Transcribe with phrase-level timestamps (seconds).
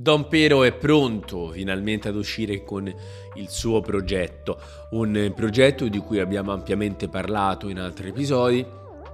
[0.00, 2.90] Don Pero è pronto finalmente ad uscire con
[3.34, 4.58] il suo progetto,
[4.92, 8.64] un progetto di cui abbiamo ampiamente parlato in altri episodi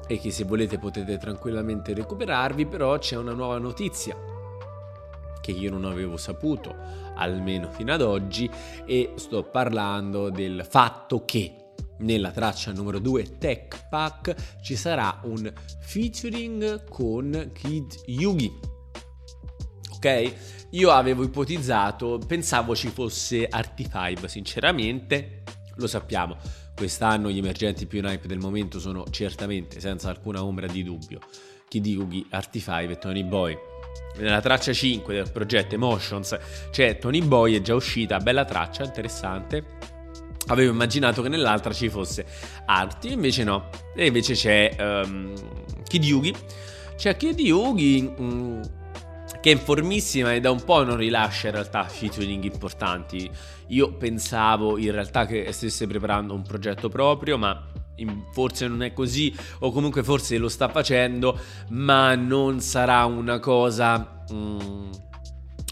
[0.07, 4.17] e che se volete potete tranquillamente recuperarvi, però c'è una nuova notizia
[5.41, 6.73] che io non avevo saputo,
[7.17, 8.49] almeno fino ad oggi,
[8.85, 15.53] e sto parlando del fatto che nella traccia numero 2 Tech Pack ci sarà un
[15.81, 18.75] featuring con Kid Yugi
[20.07, 20.66] ok?
[20.77, 25.43] Io avevo ipotizzato, pensavo ci fosse Arti5, sinceramente,
[25.77, 26.37] lo sappiamo.
[26.75, 31.21] Quest'anno gli emergenti più in hype del momento sono certamente, senza alcuna ombra di dubbio,
[31.67, 33.57] Kid Yugi, Arti5 e Tony Boy.
[34.19, 36.39] Nella traccia 5 del progetto Emotions
[36.71, 39.65] c'è Tony Boy, è già uscita, bella traccia, interessante.
[40.49, 42.27] Avevo immaginato che nell'altra ci fosse
[42.67, 43.71] Arti, invece no.
[43.95, 45.33] E invece c'è um,
[45.85, 46.35] Kid Yugi.
[46.97, 48.13] C'è Kid Yugi...
[48.19, 48.85] Um,
[49.47, 53.31] che è informissima e da un po' non rilascia in realtà featuring importanti.
[53.69, 57.65] Io pensavo in realtà che stesse preparando un progetto proprio, ma
[58.33, 64.25] forse non è così o comunque forse lo sta facendo, ma non sarà una cosa...
[64.33, 64.91] Mm,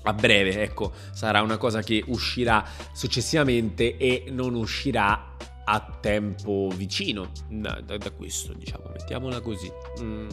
[0.04, 7.32] a breve, ecco, sarà una cosa che uscirà successivamente e non uscirà a tempo vicino
[7.48, 9.68] da, da, da questo, diciamo, mettiamola così.
[10.00, 10.28] Mm.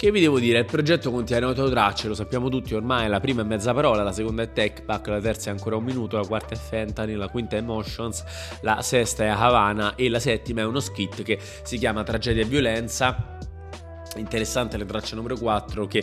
[0.00, 0.60] Che vi devo dire?
[0.60, 4.12] Il progetto contiene 8 tracce, lo sappiamo tutti ormai, la prima è mezza parola, la
[4.12, 7.28] seconda è Tech Pack, la terza è ancora un minuto, la quarta è Fentanyl, la
[7.28, 8.24] quinta è Emotions,
[8.62, 12.46] la sesta è Havana e la settima è uno skit che si chiama Tragedia e
[12.46, 13.36] Violenza.
[14.16, 16.02] Interessante la traccia numero 4 che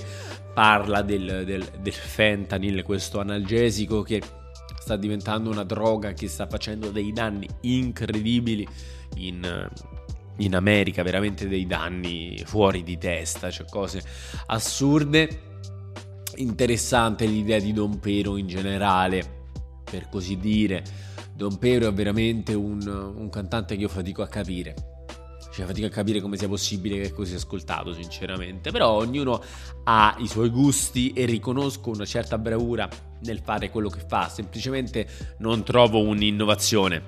[0.54, 4.22] parla del, del, del fentanyl, questo analgesico che
[4.80, 8.68] sta diventando una droga che sta facendo dei danni incredibili
[9.16, 9.70] in
[10.38, 14.02] in America veramente dei danni fuori di testa, cioè cose
[14.48, 15.46] assurde.
[16.36, 19.46] Interessante l'idea di Don Pero in generale,
[19.84, 20.84] per così dire.
[21.34, 24.76] Don Pero è veramente un, un cantante che io fatico a capire.
[25.52, 28.70] Cioè, fatico a capire come sia possibile che così ascoltato, sinceramente.
[28.70, 29.42] Però ognuno
[29.86, 32.88] ha i suoi gusti e riconosco una certa bravura
[33.24, 34.30] nel fare quello che fa.
[34.30, 35.08] Semplicemente
[35.40, 37.04] non trovo un'innovazione.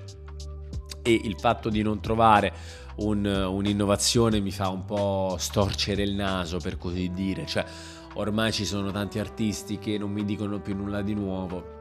[1.03, 2.51] E il fatto di non trovare
[3.01, 7.45] un, un'innovazione mi fa un po' storcere il naso, per così dire.
[7.45, 7.65] Cioè,
[8.15, 11.77] ormai ci sono tanti artisti che non mi dicono più nulla di nuovo.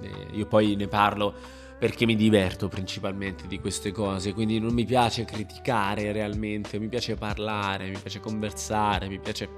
[0.00, 1.34] E io poi ne parlo
[1.78, 7.16] perché mi diverto principalmente di queste cose, quindi non mi piace criticare realmente, mi piace
[7.16, 9.48] parlare, mi piace conversare, mi piace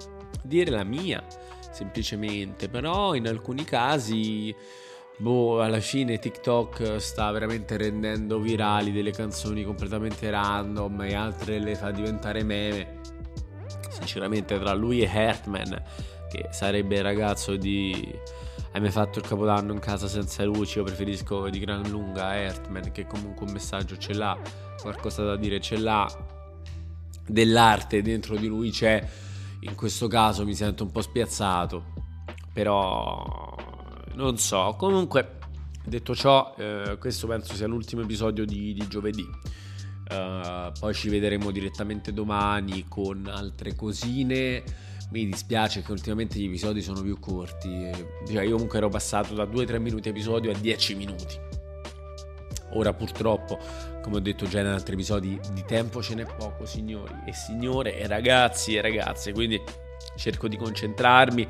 [0.43, 1.23] dire la mia,
[1.71, 4.55] semplicemente, però in alcuni casi
[5.19, 11.75] boh, alla fine TikTok sta veramente rendendo virali delle canzoni completamente random e altre le
[11.75, 13.01] fa diventare meme.
[13.91, 15.83] Sinceramente, tra lui e Hertman,
[16.29, 18.13] che sarebbe il ragazzo di
[18.73, 20.79] hai mai fatto il capodanno in casa senza luci?
[20.79, 24.37] Io preferisco di gran lunga Hertman, che comunque un messaggio ce l'ha,
[24.83, 26.09] qualcosa da dire ce l'ha,
[27.25, 29.07] dell'arte dentro di lui c'è.
[29.61, 31.85] In questo caso mi sento un po' spiazzato,
[32.53, 33.54] però
[34.15, 34.75] non so.
[34.79, 35.39] Comunque,
[35.85, 39.27] detto ciò, eh, questo penso sia l'ultimo episodio di, di giovedì.
[40.05, 44.63] Uh, poi ci vedremo direttamente domani con altre cosine.
[45.11, 47.91] Mi dispiace che ultimamente gli episodi sono più corti.
[48.27, 51.39] Cioè, io comunque ero passato da 2-3 minuti episodio a 10 minuti.
[52.73, 53.59] Ora purtroppo,
[54.03, 57.97] come ho detto già in altri episodi, di tempo ce n'è poco, signori e signore,
[57.97, 59.33] e ragazzi e ragazze.
[59.33, 59.61] Quindi
[60.17, 61.47] cerco di concentrarmi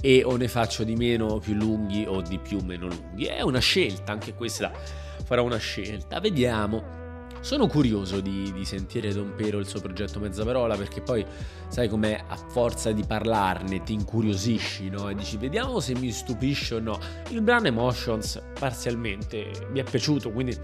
[0.00, 3.24] e o ne faccio di meno più lunghi o di più meno lunghi.
[3.24, 4.72] È una scelta, anche questa
[5.24, 6.20] farò una scelta.
[6.20, 6.94] Vediamo.
[7.40, 11.24] Sono curioso di, di, sentire Don Pero il suo progetto Mezza Parola perché poi
[11.68, 15.08] sai com'è a forza di parlarne ti incuriosisci no?
[15.08, 16.98] e dici vediamo se mi stupisce o no.
[17.28, 20.58] Il brano Emotions parzialmente mi è piaciuto quindi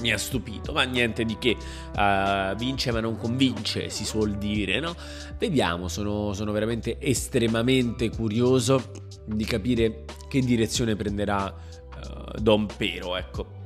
[0.00, 1.56] mi ha stupito, ma niente di che,
[1.96, 4.94] uh, vince ma non convince, si suol dire, no?
[5.38, 8.92] Vediamo, sono, sono veramente estremamente curioso
[9.26, 13.62] di capire che direzione prenderà uh, Don Pero, ecco.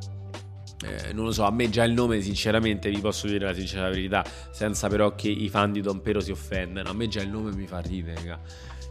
[0.81, 3.89] Eh, non lo so, a me già il nome, sinceramente, vi posso dire la sincera
[3.89, 6.89] verità, senza però che i fan di Don Pero si offendano.
[6.91, 8.41] A me già il nome mi fa ridere, raga.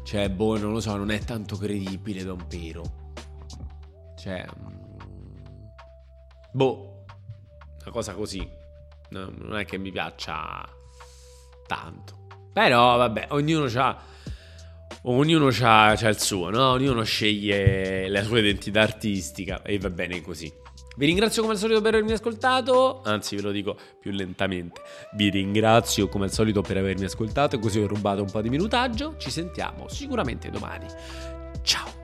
[0.04, 2.84] Cioè, boh, non lo so, non è tanto credibile Don Pero.
[4.18, 4.68] Cioè, mm,
[6.52, 6.97] boh,
[7.98, 8.48] cosa così.
[9.10, 10.64] No, non è che mi piaccia
[11.66, 12.28] tanto.
[12.54, 14.04] Però, vabbè, ognuno ha.
[15.04, 16.72] Ognuno ha il suo, no?
[16.72, 20.52] Ognuno sceglie la sua identità artistica e va bene così.
[20.96, 24.82] Vi ringrazio come al solito per avermi ascoltato, anzi ve lo dico più lentamente.
[25.14, 29.16] Vi ringrazio come al solito per avermi ascoltato, così ho rubato un po' di minutaggio.
[29.18, 30.88] Ci sentiamo sicuramente domani.
[31.62, 31.97] Ciao!